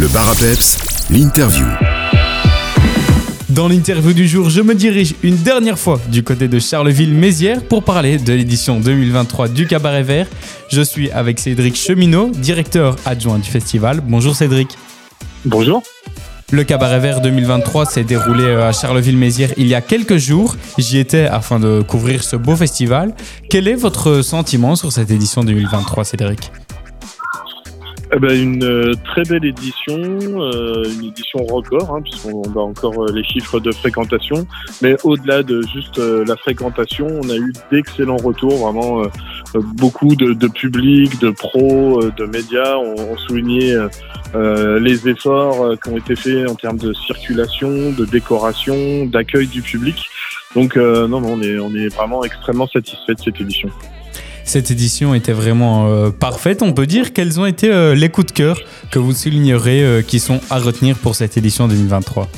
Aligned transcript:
Le 0.00 0.08
bar 0.08 0.30
à 0.30 0.34
peps, 0.34 0.78
l'interview. 1.10 1.66
Dans 3.50 3.68
l'interview 3.68 4.14
du 4.14 4.26
jour, 4.26 4.48
je 4.48 4.62
me 4.62 4.74
dirige 4.74 5.14
une 5.22 5.36
dernière 5.36 5.78
fois 5.78 6.00
du 6.10 6.22
côté 6.22 6.48
de 6.48 6.58
Charleville-Mézières 6.58 7.62
pour 7.62 7.84
parler 7.84 8.16
de 8.16 8.32
l'édition 8.32 8.80
2023 8.80 9.48
du 9.48 9.66
Cabaret 9.66 10.02
Vert. 10.02 10.26
Je 10.70 10.80
suis 10.80 11.10
avec 11.10 11.38
Cédric 11.38 11.76
Cheminot, 11.76 12.30
directeur 12.30 12.96
adjoint 13.04 13.38
du 13.38 13.50
festival. 13.50 14.00
Bonjour 14.02 14.34
Cédric. 14.34 14.78
Bonjour. 15.44 15.82
Le 16.50 16.64
Cabaret 16.64 17.00
Vert 17.00 17.20
2023 17.20 17.84
s'est 17.84 18.02
déroulé 18.02 18.44
euh, 18.44 18.70
à 18.70 18.72
Charleville-Mézières 18.72 19.52
il 19.58 19.66
y 19.66 19.74
a 19.74 19.82
quelques 19.82 20.16
jours. 20.16 20.56
J'y 20.78 20.96
étais 20.96 21.26
afin 21.26 21.60
de 21.60 21.82
couvrir 21.82 22.24
ce 22.24 22.36
beau 22.36 22.56
festival. 22.56 23.14
Quel 23.50 23.68
est 23.68 23.74
votre 23.74 24.22
sentiment 24.22 24.76
sur 24.76 24.92
cette 24.92 25.10
édition 25.10 25.44
2023, 25.44 26.04
Cédric? 26.04 26.50
Eh 28.12 28.18
ben, 28.18 28.32
une 28.32 28.64
euh, 28.64 28.92
très 29.04 29.22
belle 29.22 29.44
édition, 29.44 29.96
euh, 29.96 30.82
une 30.84 31.04
édition 31.04 31.44
record, 31.44 31.94
hein, 31.94 32.02
puisqu'on 32.02 32.42
a 32.42 32.58
encore 32.58 33.04
euh, 33.04 33.12
les 33.14 33.22
chiffres 33.22 33.60
de 33.60 33.70
fréquentation. 33.70 34.48
Mais 34.82 34.96
au-delà 35.04 35.44
de 35.44 35.62
juste 35.72 35.98
la 35.98 36.36
fréquentation, 36.36 37.06
on 37.06 37.28
a 37.30 37.36
eu 37.36 37.52
d'excellents 37.70 38.16
retours, 38.16 38.66
vraiment 38.66 39.02
beaucoup 39.54 40.16
de, 40.16 40.32
de, 40.32 40.48
public, 40.48 41.20
de 41.20 41.30
pros, 41.30 42.02
de 42.02 42.24
médias 42.24 42.76
ont, 42.76 43.12
ont 43.12 43.16
souligné 43.16 43.76
les 44.34 45.08
efforts 45.08 45.78
qui 45.80 45.90
ont 45.90 45.96
été 45.96 46.16
faits 46.16 46.48
en 46.48 46.54
termes 46.54 46.78
de 46.78 46.92
circulation, 46.92 47.92
de 47.92 48.04
décoration, 48.04 49.06
d'accueil 49.06 49.46
du 49.46 49.62
public. 49.62 50.06
Donc 50.54 50.76
non, 50.76 51.08
non, 51.20 51.22
on 51.24 51.42
est, 51.42 51.58
on 51.58 51.74
est 51.74 51.88
vraiment 51.94 52.24
extrêmement 52.24 52.66
satisfait 52.66 53.14
de 53.14 53.20
cette 53.20 53.40
édition. 53.40 53.70
Cette 54.50 54.72
édition 54.72 55.14
était 55.14 55.32
vraiment 55.32 55.86
euh, 55.86 56.10
parfaite, 56.10 56.60
on 56.60 56.72
peut 56.72 56.88
dire. 56.88 57.12
Quels 57.12 57.38
ont 57.38 57.46
été 57.46 57.70
euh, 57.70 57.94
les 57.94 58.08
coups 58.08 58.26
de 58.26 58.32
cœur 58.32 58.60
que 58.90 58.98
vous 58.98 59.12
soulignerez 59.12 59.84
euh, 59.84 60.02
qui 60.02 60.18
sont 60.18 60.40
à 60.50 60.58
retenir 60.58 60.98
pour 60.98 61.14
cette 61.14 61.36
édition 61.36 61.68
2023 61.68 62.28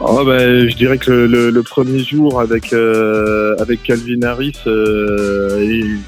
Oh 0.00 0.24
ben, 0.24 0.70
je 0.70 0.74
dirais 0.74 0.96
que 0.96 1.10
le, 1.10 1.62
premier 1.62 2.02
jour 2.02 2.40
avec 2.40 2.70
Calvin 2.70 4.22
Harris 4.22 4.56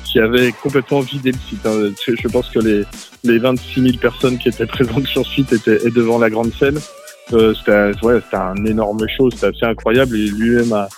qui 0.04 0.18
avait 0.18 0.52
complètement 0.52 1.00
vidé 1.00 1.30
le 1.30 1.38
site. 1.50 1.66
Hein. 1.66 1.92
Je, 2.08 2.28
pense 2.28 2.48
que 2.48 2.60
les 2.60 2.84
les 3.24 3.38
26 3.38 3.82
000 3.82 3.96
personnes 3.98 4.38
qui 4.38 4.48
étaient 4.48 4.64
présentes 4.64 5.06
sur 5.06 5.20
le 5.20 5.26
site 5.26 5.52
étaient 5.52 5.90
devant 5.90 6.18
la 6.18 6.30
grande 6.30 6.50
scène. 6.54 6.80
C'était 7.28 7.92
ouais, 8.02 8.20
un 8.32 8.64
énorme 8.64 9.06
show, 9.08 9.30
c'était 9.30 9.46
assez 9.46 9.64
incroyable. 9.64 10.16
Et 10.16 10.28
lui-même 10.28 10.72
a, 10.72 10.88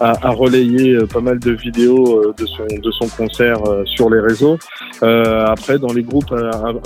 a, 0.00 0.30
relayé 0.30 0.94
euh, 0.94 1.06
pas 1.06 1.20
mal 1.20 1.38
de 1.38 1.52
vidéos 1.52 2.20
euh, 2.20 2.34
de 2.36 2.46
son, 2.46 2.64
de 2.66 2.90
son 2.90 3.08
concert 3.08 3.64
euh, 3.66 3.84
sur 3.84 4.10
les 4.10 4.20
réseaux. 4.20 4.58
après, 5.02 5.78
dans 5.78 5.92
les 5.92 6.02
groupes 6.02 6.34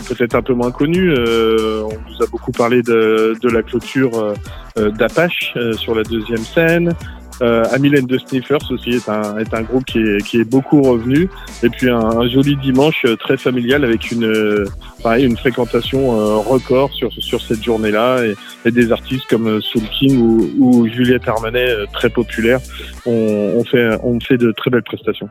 peut-être 0.08 0.34
un 0.34 0.42
peu 0.42 0.54
moins 0.54 0.70
connus, 0.70 1.12
on 1.12 1.88
nous 1.88 2.22
a 2.22 2.26
beaucoup 2.30 2.52
parlé 2.52 2.82
de, 2.82 3.34
de 3.40 3.48
la 3.48 3.62
clôture 3.62 4.34
d'Apache 4.76 5.54
sur 5.76 5.94
la 5.94 6.02
deuxième 6.02 6.44
scène. 6.44 6.94
Euh, 7.42 7.64
Amylène 7.72 8.06
de 8.06 8.18
Sniffers 8.18 8.70
aussi 8.70 8.90
est 8.90 9.08
un, 9.08 9.38
est 9.38 9.54
un 9.54 9.62
groupe 9.62 9.84
qui 9.84 9.98
est, 9.98 10.22
qui 10.24 10.38
est 10.38 10.44
beaucoup 10.44 10.82
revenu. 10.82 11.28
Et 11.62 11.68
puis 11.68 11.88
un, 11.88 12.28
joli 12.28 12.56
dimanche 12.56 13.02
euh, 13.04 13.16
très 13.16 13.36
familial 13.36 13.84
avec 13.84 14.10
une, 14.10 14.24
euh, 14.24 14.64
pareil, 15.02 15.24
une 15.24 15.36
fréquentation 15.36 16.18
euh, 16.18 16.36
record 16.36 16.92
sur, 16.92 17.12
sur 17.12 17.40
cette 17.40 17.62
journée-là. 17.62 18.24
Et, 18.24 18.34
des 18.68 18.92
artistes 18.92 19.24
comme 19.30 19.62
Soul 19.62 19.84
King 19.98 20.18
ou, 20.18 20.50
ou 20.58 20.88
Juliette 20.88 21.26
Armanet, 21.26 21.74
très 21.94 22.10
populaires, 22.10 22.60
ont, 23.06 23.54
ont, 23.56 23.64
fait, 23.64 23.96
ont 24.02 24.18
fait 24.20 24.36
de 24.36 24.52
très 24.52 24.68
belles 24.68 24.82
prestations. 24.82 25.30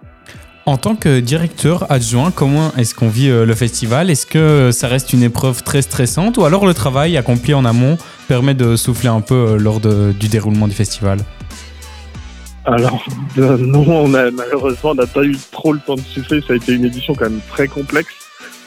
En 0.66 0.78
tant 0.78 0.96
que 0.96 1.20
directeur 1.20 1.90
adjoint, 1.92 2.32
comment 2.32 2.74
est-ce 2.78 2.96
qu'on 2.96 3.10
vit 3.10 3.30
le 3.30 3.54
festival? 3.54 4.10
Est-ce 4.10 4.26
que 4.26 4.72
ça 4.72 4.88
reste 4.88 5.14
une 5.14 5.22
épreuve 5.22 5.62
très 5.62 5.84
stressante 5.84 6.38
ou 6.40 6.46
alors 6.46 6.66
le 6.66 6.74
travail 6.74 7.16
accompli 7.16 7.54
en 7.54 7.64
amont 7.64 8.00
permet 8.28 8.56
de 8.56 8.76
souffler 8.76 9.10
un 9.10 9.22
peu 9.22 9.56
lors 9.58 9.80
de, 9.80 10.14
du 10.20 10.30
déroulement 10.30 10.68
du 10.68 10.74
festival? 10.74 11.20
Alors 12.68 13.06
non, 13.38 14.08
malheureusement, 14.08 14.92
on 14.92 14.96
n'a 14.96 15.08
pas 15.08 15.24
eu 15.24 15.38
trop 15.52 15.72
le 15.72 15.80
temps 15.80 15.96
de 15.96 16.02
souffler. 16.02 16.42
Ça 16.42 16.54
a 16.54 16.56
été 16.58 16.74
une 16.74 16.86
édition 16.86 17.16
quand 17.16 17.30
même 17.30 17.40
très 17.50 17.68
complexe 17.68 18.14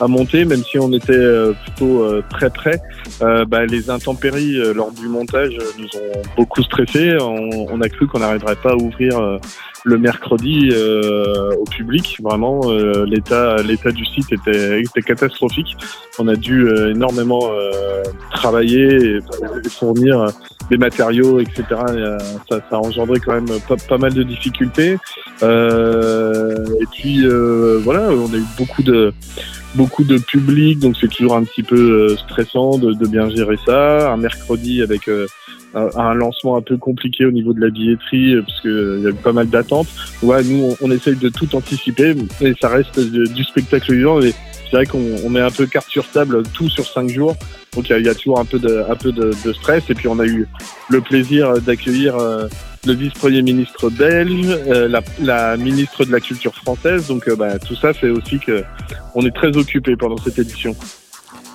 à 0.00 0.09
monter, 0.09 0.44
même 0.44 0.62
si 0.62 0.78
on 0.78 0.93
était 0.93 1.12
euh, 1.12 1.53
plutôt 1.65 2.03
euh, 2.03 2.22
très 2.31 2.50
près. 2.50 2.81
Bah, 3.21 3.66
les 3.66 3.91
intempéries 3.91 4.56
lors 4.75 4.93
du 4.93 5.06
montage 5.06 5.56
nous 5.78 5.84
ont 6.00 6.22
beaucoup 6.37 6.62
stressé. 6.62 7.16
On, 7.21 7.81
a 7.83 7.88
cru 7.88 8.06
qu'on 8.06 8.21
n'arriverait 8.21 8.56
pas 8.56 8.71
à 8.71 8.77
ouvrir 8.77 9.38
le 9.84 9.99
mercredi 9.99 10.71
au 11.59 11.65
public. 11.65 12.19
Vraiment, 12.22 12.61
l'état 13.05 13.56
l'état 13.62 13.91
du 13.91 14.06
site 14.06 14.33
était, 14.33 14.81
était 14.81 15.03
catastrophique. 15.03 15.77
On 16.19 16.28
a 16.28 16.37
dû 16.37 16.67
énormément 16.88 17.50
travailler 18.31 19.17
et 19.17 19.69
fournir 19.69 20.28
des 20.71 20.78
matériaux, 20.78 21.41
etc. 21.41 21.65
Ça, 22.49 22.61
ça, 22.71 22.77
a 22.77 22.78
engendré 22.78 23.19
quand 23.21 23.32
même 23.32 23.49
pas, 23.88 23.99
mal 23.99 24.15
de 24.15 24.22
difficultés. 24.22 24.97
Euh, 25.43 26.65
et 26.81 26.87
puis 26.93 27.27
euh, 27.27 27.81
voilà, 27.82 28.09
on 28.11 28.32
a 28.32 28.37
eu 28.37 28.44
beaucoup 28.56 28.82
de 28.82 29.12
beaucoup 29.75 30.04
de 30.04 30.19
public, 30.19 30.78
donc 30.78 30.97
c'est 31.00 31.08
toujours 31.08 31.36
un 31.36 31.44
petit 31.44 31.62
peu 31.62 31.76
euh, 32.10 32.16
stressant 32.16 32.78
de, 32.78 32.92
de, 32.92 33.06
bien 33.06 33.28
gérer 33.31 33.56
ça. 33.64 34.12
Un 34.12 34.16
mercredi 34.16 34.82
avec 34.82 35.08
euh, 35.08 35.26
un 35.75 36.14
lancement 36.14 36.56
un 36.56 36.62
peu 36.62 36.76
compliqué 36.76 37.25
au 37.25 37.31
niveau 37.31 37.53
de 37.53 37.60
la 37.60 37.70
billetterie 37.70 38.34
euh, 38.34 38.42
parce 38.42 38.60
qu'il 38.60 39.03
y 39.03 39.08
a 39.08 39.12
pas 39.12 39.32
mal 39.32 39.48
d'attentes. 39.48 39.88
Ouais, 40.22 40.42
nous 40.42 40.76
on, 40.81 40.86
on, 40.86 40.91
essaye 40.91 41.16
de 41.16 41.28
tout 41.28 41.54
anticiper, 41.54 42.14
et 42.41 42.54
ça 42.60 42.69
reste 42.69 42.98
du 42.98 43.44
spectacle 43.44 43.94
vivant. 43.94 44.20
Et 44.20 44.34
c'est 44.70 44.76
vrai 44.76 44.86
qu'on 44.86 45.28
met 45.28 45.41
un 45.41 45.50
peu 45.50 45.66
carte 45.66 45.88
sur 45.88 46.08
table, 46.08 46.42
tout 46.54 46.69
sur 46.69 46.87
cinq 46.87 47.08
jours. 47.08 47.37
Donc 47.75 47.88
il 47.88 48.04
y, 48.04 48.08
a 48.08 48.14
toujours 48.14 48.41
un 48.41 48.44
peu 48.44 48.58
de, 48.58 48.84
un 48.88 48.97
peu 48.97 49.12
de, 49.12 49.32
de, 49.44 49.52
stress. 49.52 49.84
Et 49.91 49.94
puis 49.94 50.08
on 50.08 50.19
a 50.19 50.26
eu 50.26 50.47
le 50.88 51.00
plaisir 51.00 51.60
d'accueillir 51.60 52.16
euh, 52.16 52.48
le 52.86 52.94
vice-premier 52.94 53.42
ministre 53.42 53.91
belge, 53.91 54.46
euh, 54.48 54.88
la, 54.88 55.02
la, 55.20 55.56
ministre 55.56 56.04
de 56.04 56.12
la 56.12 56.20
culture 56.20 56.54
française. 56.54 57.08
Donc 57.08 57.28
euh, 57.28 57.36
bah, 57.36 57.58
tout 57.58 57.76
ça 57.76 57.92
fait 57.92 58.10
aussi 58.10 58.38
que 58.38 58.64
on 59.14 59.24
est 59.26 59.34
très 59.34 59.56
occupé 59.56 59.96
pendant 59.96 60.16
cette 60.18 60.38
édition. 60.38 60.74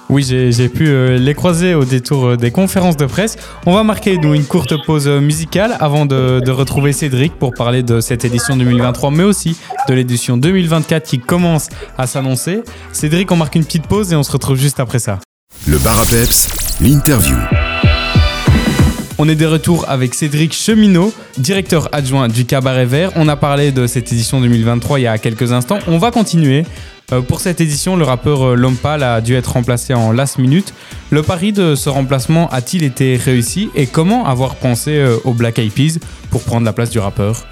Oui, 0.08 0.24
j'ai 0.24 0.70
pu 0.70 1.18
les 1.18 1.34
croiser 1.34 1.74
au 1.74 1.84
détour 1.84 2.38
des 2.38 2.52
conférences 2.52 2.96
de 2.96 3.08
presse. 3.08 3.38
On 3.66 3.74
va 3.74 3.82
marquer 3.82 4.20
nous 4.20 4.36
une 4.36 4.46
courte 4.46 4.76
pause 4.86 5.08
musicale 5.08 5.76
avant 5.80 6.06
de, 6.06 6.42
de, 6.46 6.52
retrouver 6.52 6.94
Cédric 6.94 7.34
pour 7.34 7.54
parler 7.56 7.82
de 7.82 8.00
cette 8.02 8.24
édition 8.24 8.56
2023, 8.56 9.10
mais 9.10 9.24
aussi 9.24 9.58
de 9.90 9.96
l'édition 9.96 10.38
2024 10.38 11.08
qui 11.08 11.18
commence 11.18 11.70
à 11.98 12.06
s'annoncer. 12.06 12.62
Cédric, 12.92 13.32
on 13.32 13.36
marque 13.36 13.56
une 13.56 13.66
petite 13.66 13.88
pause 13.88 14.14
et 14.14 14.16
on 14.16 14.22
se 14.22 14.32
retrouve 14.32 14.58
juste 14.58 14.80
après 14.80 15.00
ça. 15.00 15.20
Le 15.68 15.80
bar 15.80 16.00
à 16.00 16.06
peps, 16.06 16.78
l'interview. 16.82 17.36
On 19.18 19.30
est 19.30 19.36
de 19.36 19.46
retour 19.46 19.86
avec 19.88 20.14
Cédric 20.14 20.54
Cheminot, 20.54 21.14
directeur 21.38 21.88
adjoint 21.94 22.28
du 22.28 22.44
Cabaret 22.44 22.86
Vert. 22.86 23.12
On 23.16 23.30
a 23.30 23.38
parlé 23.38 23.72
de 23.72 23.88
cette 23.88 24.12
édition 24.12 24.42
2023 24.42 25.00
il 25.00 25.04
y 25.04 25.08
a 25.08 25.18
quelques 25.18 25.54
instants. 25.54 25.80
On 25.88 25.98
va 25.98 26.12
continuer. 26.12 26.66
Euh, 27.14 27.22
pour 27.22 27.40
cette 27.40 27.62
édition, 27.62 27.96
le 27.96 28.04
rappeur 28.04 28.44
euh, 28.44 28.56
Lompal 28.56 29.04
a 29.04 29.22
dû 29.22 29.36
être 29.36 29.54
remplacé 29.54 29.94
en 29.94 30.12
last 30.12 30.38
minute. 30.38 30.74
Le 31.12 31.24
pari 31.24 31.54
de 31.54 31.76
ce 31.76 31.88
remplacement 31.88 32.50
a-t-il 32.50 32.84
été 32.84 33.16
réussi? 33.16 33.70
Et 33.74 33.88
comment 33.88 34.26
avoir 34.26 34.56
pensé 34.56 34.98
euh, 34.98 35.16
au 35.24 35.34
Black 35.34 35.60
Eyed 35.60 35.72
Peas 35.72 36.00
pour 36.30 36.44
prendre 36.44 36.66
la 36.66 36.74
place 36.74 36.90
du 36.90 37.00
rappeur? 37.00 37.48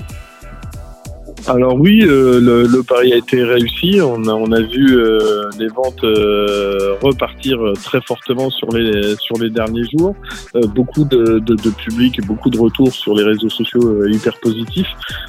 Alors 1.47 1.75
oui, 1.79 2.01
euh, 2.03 2.39
le, 2.39 2.63
le, 2.63 2.83
pari 2.83 3.13
a 3.13 3.17
été 3.17 3.43
réussi. 3.43 3.99
On 4.01 4.23
a, 4.27 4.33
on 4.33 4.51
a 4.51 4.61
vu 4.61 4.97
euh, 4.97 5.49
les 5.59 5.67
ventes 5.67 6.03
euh, 6.03 6.95
repartir 7.01 7.59
très 7.83 8.01
fortement 8.01 8.49
sur 8.49 8.69
les 8.69 9.15
sur 9.17 9.37
les 9.39 9.49
derniers 9.49 9.83
jours. 9.91 10.15
beaucoup 10.73 11.03
de, 11.03 11.39
de, 11.39 11.55
de, 11.55 11.69
public, 11.69 12.21
beaucoup 12.25 12.49
de 12.49 12.57
retours 12.57 12.93
sur 12.93 13.15
les 13.15 13.23
réseaux 13.23 13.49
sociaux 13.49 14.05
hyper 14.07 14.39
positifs. 14.39 14.87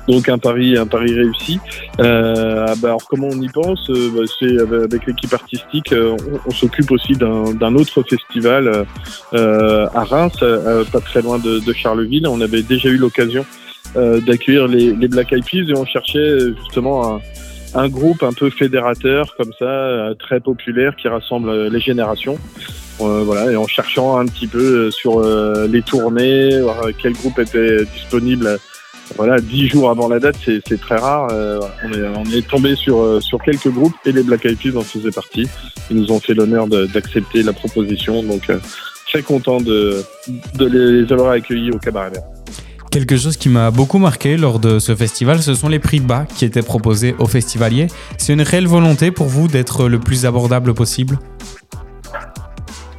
Donc 0.08 0.28
un 0.28 0.38
pari 0.38 0.76
un 0.76 0.86
pari 0.86 1.14
réussi. 1.14 1.58
bah 1.98 2.74
alors 2.82 3.04
comment 3.08 3.28
on 3.30 3.40
y 3.40 3.48
pense 3.48 3.90
bah, 3.90 4.22
C'est 4.38 4.58
avec 4.60 5.06
l'équipe 5.06 5.32
artistique. 5.32 5.92
on, 5.92 6.16
on 6.46 6.50
s'occupe 6.50 6.90
aussi 6.90 7.14
d'un 7.14 7.74
autre 7.74 8.02
festival 8.02 8.86
à 9.32 10.04
Reims, 10.04 10.38
pas 10.92 11.00
très 11.00 11.22
loin 11.22 11.38
de, 11.38 11.58
de 11.58 11.72
Charleville. 11.72 12.26
On 12.28 12.40
avait 12.40 12.62
déjà 12.62 12.88
eu 12.88 12.96
l'occasion 12.96 13.44
euh, 13.44 13.63
d'accueillir 13.94 14.66
les, 14.66 14.92
les, 14.92 15.08
Black 15.08 15.32
Eyed 15.32 15.44
Peas 15.44 15.70
et 15.70 15.76
on 15.76 15.84
cherchait 15.84 16.38
justement 16.56 17.16
un, 17.16 17.20
un 17.74 17.88
groupe 17.88 18.22
un 18.22 18.32
peu 18.32 18.50
fédérateur 18.50 19.34
comme 19.36 19.52
ça, 19.58 19.64
euh, 19.64 20.14
très 20.14 20.40
populaire 20.40 20.94
qui 20.96 21.08
rassemble 21.08 21.48
euh, 21.48 21.68
les 21.68 21.80
générations. 21.80 22.38
Euh, 23.00 23.22
voilà, 23.24 23.50
et 23.50 23.56
en 23.56 23.66
cherchant 23.66 24.18
un 24.18 24.26
petit 24.26 24.46
peu 24.46 24.90
sur 24.92 25.20
les 25.20 25.82
tournées, 25.82 26.60
voir 26.60 26.86
quel 26.96 27.12
groupe 27.14 27.40
était 27.40 27.84
disponible. 27.86 28.58
Voilà, 29.16 29.40
dix 29.40 29.66
jours 29.66 29.90
avant 29.90 30.08
la 30.08 30.20
date, 30.20 30.36
c'est 30.44 30.80
très 30.80 30.96
rare. 30.96 31.28
on, 31.32 31.92
est, 31.92 32.06
on 32.16 32.24
est 32.24 32.46
tombé 32.48 32.76
sur 32.76 33.20
sur 33.20 33.42
quelques 33.42 33.68
groupes 33.68 33.94
et 34.06 34.12
les 34.12 34.22
Black 34.22 34.46
Eyed 34.46 34.58
Peas 34.58 34.78
en 34.78 34.82
faisaient 34.82 35.10
partie. 35.10 35.48
Ils 35.90 35.96
nous 35.96 36.12
ont 36.12 36.20
fait 36.20 36.34
l'honneur 36.34 36.68
d'accepter 36.68 37.42
la 37.42 37.52
proposition, 37.52 38.22
donc 38.22 38.48
très 39.08 39.22
content 39.22 39.60
de 39.60 40.00
de 40.54 40.66
les 40.66 41.12
avoir 41.12 41.32
accueillis 41.32 41.72
au 41.72 41.78
Cabaret. 41.78 42.22
Quelque 42.94 43.16
chose 43.16 43.36
qui 43.36 43.48
m'a 43.48 43.72
beaucoup 43.72 43.98
marqué 43.98 44.36
lors 44.36 44.60
de 44.60 44.78
ce 44.78 44.94
festival, 44.94 45.42
ce 45.42 45.56
sont 45.56 45.68
les 45.68 45.80
prix 45.80 45.98
bas 45.98 46.26
qui 46.32 46.44
étaient 46.44 46.62
proposés 46.62 47.16
aux 47.18 47.26
festivaliers. 47.26 47.88
C'est 48.18 48.32
une 48.32 48.40
réelle 48.40 48.68
volonté 48.68 49.10
pour 49.10 49.26
vous 49.26 49.48
d'être 49.48 49.88
le 49.88 49.98
plus 49.98 50.26
abordable 50.26 50.74
possible? 50.74 51.18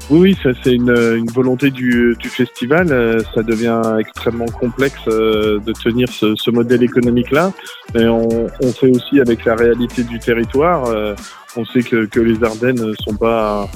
Oui, 0.10 0.36
ça 0.44 0.50
c'est 0.62 0.74
une, 0.74 1.24
volonté 1.34 1.72
du, 1.72 2.14
festival. 2.26 2.92
Euh, 2.92 3.20
ça 3.34 3.42
devient 3.42 3.82
extrêmement 3.98 4.48
complexe 4.48 5.00
euh, 5.08 5.62
de 5.66 5.72
tenir 5.72 6.10
ce, 6.10 6.36
ce 6.36 6.52
modèle 6.52 6.84
économique-là. 6.84 7.54
Mais 7.94 8.06
on, 8.10 8.48
on, 8.62 8.72
fait 8.74 8.90
aussi 8.90 9.22
avec 9.22 9.46
la 9.46 9.56
réalité 9.56 10.04
du 10.04 10.20
territoire. 10.20 10.88
Euh, 10.88 11.16
on 11.56 11.64
sait 11.64 11.84
que, 11.84 12.04
que, 12.04 12.20
les 12.20 12.44
Ardennes 12.44 12.86
ne 12.86 12.94
sont 12.96 13.16
pas 13.16 13.70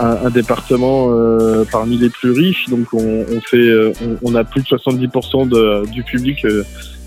un, 0.00 0.26
un 0.26 0.30
département 0.30 1.10
parmi 1.70 1.98
les 1.98 2.10
plus 2.10 2.30
riches, 2.30 2.68
donc 2.68 2.92
on, 2.92 3.24
on 3.30 3.40
fait, 3.40 3.70
on, 4.02 4.16
on, 4.22 4.34
a 4.34 4.44
plus 4.44 4.62
de 4.62 4.66
70% 4.66 5.48
de, 5.48 5.86
du 5.90 6.02
public 6.02 6.46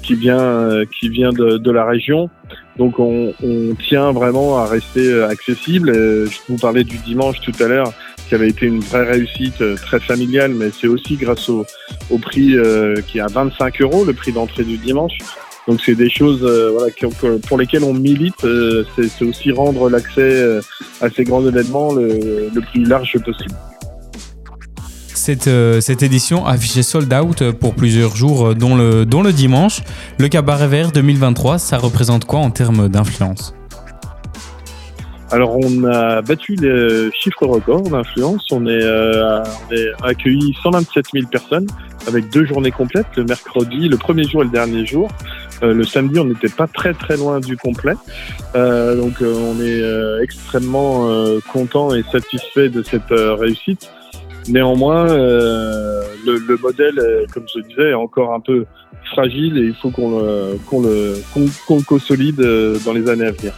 qui 0.02 0.16
vient, 0.16 0.84
qui 1.00 1.10
vient 1.10 1.32
de, 1.32 1.58
de 1.58 1.72
la 1.72 1.86
région. 1.86 2.30
Donc 2.78 3.00
on, 3.00 3.34
on, 3.44 3.76
tient 3.76 4.12
vraiment 4.12 4.58
à 4.58 4.66
rester 4.66 5.24
accessible. 5.24 5.94
Je 5.94 6.38
vous 6.48 6.58
parlais 6.58 6.84
du 6.84 6.98
dimanche 6.98 7.42
tout 7.42 7.64
à 7.64 7.68
l'heure 7.68 7.94
qui 8.28 8.36
avait 8.36 8.50
été 8.50 8.66
une 8.66 8.80
vraie 8.80 9.04
réussite 9.04 9.62
euh, 9.62 9.76
très 9.76 10.00
familiale, 10.00 10.54
mais 10.54 10.72
c'est 10.72 10.88
aussi 10.88 11.18
grâce 11.18 11.50
au, 11.50 11.66
au 12.10 12.18
prix 12.18 12.56
euh, 12.56 12.96
qui 13.08 13.20
est 13.20 13.22
à 13.22 13.28
25 13.28 13.82
euros, 13.82 14.06
le 14.06 14.14
prix 14.14 14.32
d'entrée 14.32 14.64
du 14.64 14.78
dimanche. 14.78 15.18
Donc 15.68 15.80
c'est 15.86 15.96
des 15.96 16.10
choses 16.10 16.44
euh, 16.44 16.72
voilà, 16.72 16.94
pour 17.48 17.58
lesquelles 17.58 17.84
on 17.84 17.94
milite. 17.94 18.44
Euh, 18.44 18.84
c'est 18.98 19.24
aussi 19.24 19.52
rendre 19.52 19.90
l'accès 19.90 20.22
euh, 20.22 20.62
à 21.02 21.10
ces 21.10 21.24
grands 21.24 21.46
événements 21.46 21.94
le, 21.94 22.50
le 22.54 22.62
plus 22.72 22.84
large 22.84 23.14
possible. 23.24 23.56
Cette, 25.14 25.50
cette, 25.80 26.04
édition 26.04 26.46
affichée 26.46 26.84
sold 26.84 27.14
out 27.14 27.52
pour 27.52 27.76
plusieurs 27.76 28.14
jours, 28.14 28.56
dont 28.56 28.76
le, 28.76 29.06
dont 29.06 29.24
le 29.24 29.32
dimanche. 29.32 29.82
Le 30.20 30.28
Cabaret 30.28 30.68
Vert 30.68 30.92
2023, 30.92 31.60
ça 31.60 31.78
représente 31.78 32.26
quoi 32.26 32.40
en 32.40 32.52
termes 32.52 32.90
d'influence? 32.90 33.54
Alors 35.34 35.58
on 35.58 35.84
a 35.86 36.22
battu 36.22 36.56
les 36.62 37.10
chiffres 37.12 37.48
records 37.48 37.90
d'influence. 37.90 38.46
On, 38.52 38.68
est, 38.68 38.84
euh, 38.84 39.42
on 39.42 39.74
est 39.74 39.88
accueilli 40.04 40.56
127 40.62 41.06
000 41.12 41.28
personnes 41.28 41.66
avec 42.08 42.30
deux 42.30 42.46
journées 42.46 42.70
complètes, 42.70 43.08
le 43.18 43.24
mercredi, 43.24 43.90
le 43.90 43.98
premier 43.98 44.26
jour 44.26 44.44
et 44.44 44.46
le 44.46 44.52
dernier 44.52 44.86
jour. 44.86 45.10
Euh, 45.64 45.74
le 45.74 45.84
samedi, 45.86 46.20
on 46.20 46.26
n'était 46.26 46.50
pas 46.50 46.68
très 46.68 46.94
très 46.94 47.18
loin 47.18 47.40
du 47.40 47.56
complet. 47.58 47.94
Euh, 48.56 48.96
donc 48.96 49.22
euh, 49.22 49.34
on 49.34 49.62
est 49.62 49.82
euh, 49.82 50.22
extrêmement 50.22 51.10
content 51.52 51.94
et 51.94 52.04
satisfait 52.04 52.70
de 52.70 52.84
cette 52.84 53.12
réussite. 53.12 53.90
Néanmoins, 54.50 55.08
le, 55.08 56.38
le, 56.38 56.58
modèle, 56.58 57.00
comme 57.34 57.46
je 57.54 57.62
disais, 57.62 57.92
est 57.92 57.94
encore 57.94 58.34
un 58.34 58.42
peu 58.42 58.66
fragile 59.06 59.58
et 59.58 59.68
il 59.68 59.76
faut 59.76 59.90
qu'on 59.90 60.20
le, 60.20 60.58
qu'on 60.68 60.82
le 60.82 61.84
consolide 61.84 62.42
dans 62.86 62.92
les 62.92 63.08
années 63.10 63.28
à 63.28 63.32
venir. 63.32 63.54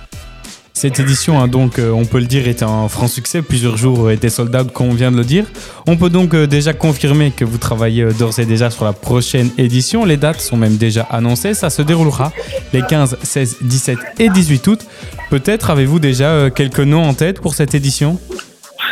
Cette 0.78 1.00
édition, 1.00 1.40
hein, 1.40 1.48
donc, 1.48 1.80
euh, 1.80 1.90
on 1.92 2.04
peut 2.04 2.20
le 2.20 2.26
dire, 2.26 2.50
est 2.50 2.62
un 2.62 2.90
franc 2.90 3.08
succès. 3.08 3.42
Plusieurs 3.42 3.78
jours 3.78 4.12
étaient 4.12 4.30
sold 4.30 4.74
comme 4.74 4.88
on 4.88 4.94
vient 4.94 5.10
de 5.10 5.16
le 5.16 5.24
dire. 5.24 5.46
On 5.88 5.96
peut 5.96 6.10
donc 6.10 6.34
euh, 6.34 6.48
déjà 6.48 6.74
confirmer 6.74 7.32
que 7.32 7.46
vous 7.46 7.58
travaillez 7.58 8.04
euh, 8.04 8.12
d'ores 8.12 8.40
et 8.40 8.46
déjà 8.46 8.70
sur 8.70 8.84
la 8.84 8.92
prochaine 8.92 9.50
édition. 9.58 10.04
Les 10.04 10.18
dates 10.18 10.42
sont 10.42 10.58
même 10.58 10.76
déjà 10.76 11.04
annoncées. 11.04 11.54
Ça 11.54 11.70
se 11.70 11.82
déroulera 11.82 12.34
les 12.74 12.82
15, 12.82 13.20
16, 13.24 13.58
17 13.62 13.98
et 14.20 14.28
18 14.28 14.68
août. 14.68 14.86
Peut-être 15.30 15.70
avez-vous 15.70 16.00
déjà 16.00 16.50
quelques 16.50 16.82
noms 16.82 17.08
en 17.08 17.14
tête 17.14 17.40
pour 17.40 17.56
cette 17.56 17.74
édition? 17.74 18.20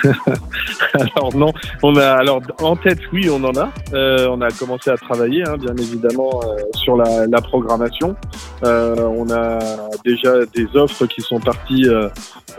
alors 0.93 1.35
non, 1.35 1.53
on 1.81 1.95
a 1.95 2.11
alors 2.11 2.41
en 2.61 2.75
tête 2.75 2.99
oui 3.11 3.29
on 3.29 3.43
en 3.43 3.55
a. 3.55 3.71
Euh, 3.93 4.27
on 4.29 4.41
a 4.41 4.49
commencé 4.51 4.89
à 4.89 4.97
travailler 4.97 5.43
hein, 5.47 5.55
bien 5.57 5.75
évidemment 5.77 6.41
euh, 6.43 6.61
sur 6.75 6.97
la, 6.97 7.27
la 7.27 7.41
programmation. 7.41 8.15
Euh, 8.63 8.95
on 8.97 9.29
a 9.31 9.59
déjà 10.03 10.45
des 10.53 10.67
offres 10.75 11.05
qui 11.05 11.21
sont 11.21 11.39
parties 11.39 11.87
euh, 11.87 12.09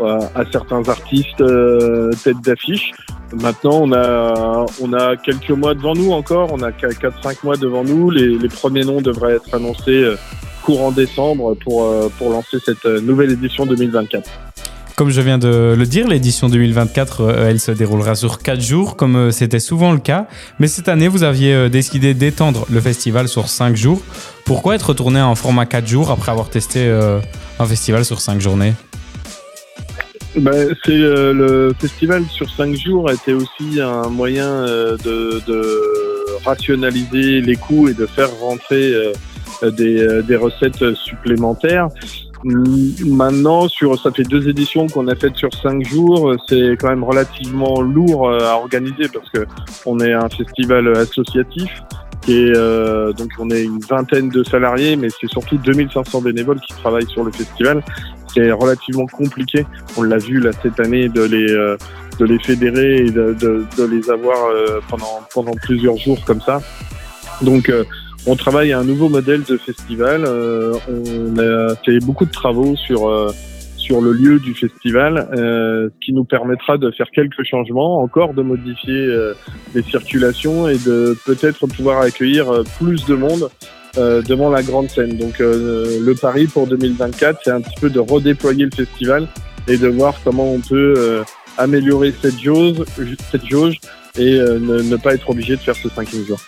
à 0.01 0.45
certains 0.51 0.87
artistes 0.89 1.41
euh, 1.41 2.11
tête 2.23 2.41
d'affiche. 2.43 2.93
Maintenant 3.33 3.81
on 3.83 3.93
a 3.93 4.67
on 4.81 4.93
a 4.93 5.17
quelques 5.17 5.51
mois 5.51 5.75
devant 5.75 5.95
nous 5.95 6.13
encore. 6.13 6.51
On 6.53 6.63
a 6.63 6.71
4-5 6.71 7.39
mois 7.45 7.57
devant 7.57 7.85
nous. 7.85 8.11
Les, 8.11 8.39
les, 8.39 8.49
premiers 8.49 8.85
noms 8.85 9.01
devraient 9.01 9.35
être 9.35 9.55
annoncés 9.55 10.15
courant 10.63 10.93
décembre 10.93 11.55
pour 11.55 11.91
pour 12.19 12.31
lancer 12.31 12.59
cette 12.65 12.85
nouvelle 12.85 13.33
édition 13.33 13.67
2024. 13.67 14.31
Comme 14.97 15.11
je 15.11 15.21
viens 15.21 15.39
de 15.39 15.75
le 15.77 15.87
dire, 15.87 16.07
l'édition 16.07 16.49
2024, 16.49 17.21
euh, 17.21 17.49
elle 17.49 17.59
se 17.59 17.73
déroulera 17.73 18.15
sur 18.15 18.39
4 18.39 18.61
jours, 18.61 18.95
comme 18.95 19.17
euh, 19.17 19.31
c'était 19.33 19.59
souvent 19.59 19.91
le 19.91 19.99
cas. 19.99 20.29
Mais 20.61 20.69
cette 20.69 20.89
année, 20.89 21.09
vous 21.09 21.25
aviez 21.25 21.53
euh, 21.53 21.69
décidé 21.69 22.15
d'étendre 22.15 22.65
le 22.71 22.81
festival 22.81 23.27
sur 23.27 23.49
5 23.49 23.75
jours. 23.75 24.01
Pourquoi 24.45 24.77
être 24.77 24.91
retourné 24.91 25.21
en 25.21 25.35
format 25.35 25.67
4 25.67 25.89
jours 25.89 26.13
après 26.13 26.31
avoir 26.31 26.49
testé 26.49 26.89
un 27.59 27.65
festival 27.65 28.05
sur 28.05 28.21
5 28.21 28.41
journées? 28.41 28.75
Ben, 30.37 30.69
le 30.87 31.73
festival 31.81 32.25
sur 32.27 32.51
cinq 32.51 32.75
jours 32.75 33.11
était 33.11 33.33
aussi 33.33 33.81
un 33.81 34.09
moyen 34.09 34.65
de, 34.67 35.41
rationaliser 36.45 37.41
les 37.41 37.57
coûts 37.57 37.89
et 37.89 37.95
de 37.95 38.05
faire 38.05 38.29
rentrer 38.41 38.93
des, 39.63 40.37
recettes 40.37 40.95
supplémentaires. 40.95 41.89
Maintenant, 42.45 43.69
sur 43.69 43.99
ça 43.99 44.11
fait 44.11 44.23
deux 44.23 44.49
éditions 44.49 44.87
qu'on 44.87 45.09
a 45.09 45.15
faites 45.15 45.37
sur 45.37 45.49
cinq 45.55 45.83
jours, 45.87 46.35
c'est 46.47 46.77
quand 46.79 46.91
même 46.91 47.05
relativement 47.05 47.81
lourd 47.81 48.31
à 48.31 48.57
organiser 48.57 49.09
parce 49.09 49.31
que 49.31 49.47
on 49.87 49.99
est 50.01 50.13
un 50.13 50.29
festival 50.29 50.95
associatif 50.97 51.71
et 52.27 52.53
euh, 52.57 53.13
donc 53.13 53.29
on 53.39 53.51
est 53.51 53.65
une 53.65 53.81
vingtaine 53.81 54.31
de 54.31 54.43
salariés, 54.43 54.97
mais 54.97 55.09
c'est 55.11 55.29
surtout 55.29 55.59
2500 55.59 56.23
bénévoles 56.23 56.61
qui 56.61 56.73
travaillent 56.75 57.09
sur 57.09 57.23
le 57.23 57.31
festival. 57.31 57.83
C'est 58.33 58.51
relativement 58.51 59.07
compliqué. 59.07 59.67
On 59.97 60.03
l'a 60.03 60.17
vu 60.17 60.41
là 60.41 60.51
cette 60.63 60.81
année 60.81 61.09
de 61.09 61.23
les 61.23 61.51
euh, 61.51 61.77
de 62.19 62.25
les 62.25 62.39
fédérer 62.39 62.97
et 63.07 63.11
de, 63.11 63.35
de, 63.35 63.67
de 63.77 63.85
les 63.85 64.11
avoir 64.11 64.47
euh, 64.47 64.81
pendant 64.89 65.21
pendant 65.35 65.53
plusieurs 65.53 65.99
jours 65.99 66.19
comme 66.25 66.41
ça. 66.41 66.61
Donc 67.43 67.69
euh, 67.69 67.85
on 68.27 68.37
travaille 68.37 68.73
à 68.73 68.79
un 68.79 68.85
nouveau 68.85 69.09
modèle 69.09 69.43
de 69.43 69.57
festival. 69.57 70.25
Euh, 70.27 70.75
on 70.89 71.39
a 71.39 71.77
fait 71.85 71.99
beaucoup 72.01 72.25
de 72.25 72.33
travaux 72.33 72.77
sur 72.77 73.33
sur 73.85 74.01
le 74.01 74.13
lieu 74.13 74.39
du 74.39 74.55
festival, 74.55 75.29
euh, 75.37 75.91
qui 76.03 76.15
nous 76.15 76.25
permettra 76.25 76.79
de 76.79 76.91
faire 76.91 77.11
quelques 77.11 77.45
changements, 77.45 77.99
encore 77.99 78.33
de 78.33 78.41
modifier 78.41 78.95
euh, 78.95 79.35
les 79.75 79.83
circulations 79.83 80.69
et 80.69 80.79
de 80.79 81.15
peut-être 81.27 81.67
pouvoir 81.67 82.01
accueillir 82.01 82.51
euh, 82.51 82.63
plus 82.79 83.05
de 83.05 83.15
monde 83.15 83.51
euh, 83.99 84.23
devant 84.23 84.49
la 84.49 84.63
grande 84.63 84.89
scène. 84.89 85.19
Donc 85.19 85.39
euh, 85.41 86.01
le 86.01 86.15
pari 86.15 86.47
pour 86.47 86.67
2024, 86.67 87.41
c'est 87.45 87.51
un 87.51 87.61
petit 87.61 87.79
peu 87.79 87.91
de 87.91 88.01
redéployer 88.01 88.65
le 88.65 88.71
festival 88.75 89.29
et 89.69 89.77
de 89.77 89.89
voir 89.89 90.15
comment 90.25 90.51
on 90.51 90.61
peut 90.61 90.95
euh, 90.97 91.23
améliorer 91.59 92.15
cette 92.23 92.41
jauge, 92.41 92.79
cette 93.31 93.45
jauge 93.45 93.77
et 94.17 94.39
ne, 94.39 94.81
ne 94.81 94.97
pas 94.97 95.13
être 95.13 95.29
obligé 95.29 95.57
de 95.57 95.61
faire 95.61 95.77
ce 95.77 95.89
cinquième 95.89 96.25
jour. 96.25 96.39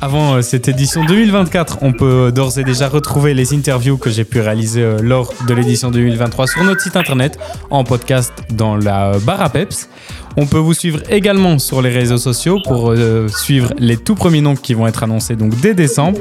Avant 0.00 0.36
euh, 0.36 0.42
cette 0.42 0.68
édition 0.68 1.04
2024, 1.04 1.78
on 1.82 1.92
peut 1.92 2.32
d'ores 2.34 2.58
et 2.58 2.64
déjà 2.64 2.88
retrouver 2.88 3.34
les 3.34 3.54
interviews 3.54 3.98
que 3.98 4.10
j'ai 4.10 4.24
pu 4.24 4.40
réaliser 4.40 4.82
euh, 4.82 4.98
lors 5.02 5.32
de 5.46 5.54
l'édition 5.54 5.90
2023 5.90 6.46
sur 6.46 6.64
notre 6.64 6.80
site 6.80 6.96
internet, 6.96 7.38
en 7.70 7.84
podcast 7.84 8.32
dans 8.50 8.76
la 8.76 9.18
barre 9.18 9.42
à 9.42 9.50
peps. 9.50 9.88
On 10.36 10.46
peut 10.46 10.58
vous 10.58 10.74
suivre 10.74 11.00
également 11.10 11.58
sur 11.58 11.82
les 11.82 11.90
réseaux 11.90 12.18
sociaux 12.18 12.58
pour 12.64 12.92
euh, 12.92 13.28
suivre 13.28 13.72
les 13.78 13.96
tout 13.96 14.14
premiers 14.14 14.40
noms 14.40 14.54
qui 14.54 14.74
vont 14.74 14.86
être 14.86 15.02
annoncés 15.02 15.36
donc 15.36 15.58
dès 15.60 15.74
décembre. 15.74 16.18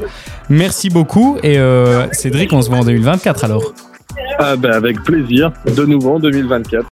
Merci 0.49 0.89
beaucoup 0.89 1.37
et 1.43 1.59
euh, 1.59 2.07
Cédric, 2.11 2.51
on 2.53 2.61
se 2.61 2.69
voit 2.69 2.79
en 2.79 2.83
2024 2.83 3.45
alors. 3.45 3.73
Ah 4.39 4.55
ben 4.55 4.71
avec 4.71 5.03
plaisir, 5.03 5.51
de 5.65 5.85
nouveau 5.85 6.15
en 6.15 6.19
2024. 6.19 6.88